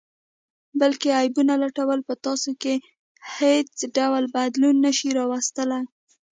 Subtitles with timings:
[0.79, 2.75] بل کې عیبونه لټول په تاسې کې
[3.35, 5.83] حیڅ ډول بدلون نه شي راوستلئ